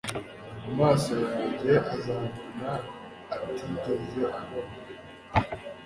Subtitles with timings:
[0.69, 2.69] Amaso yanjye azabona
[3.35, 4.75] atigeze abona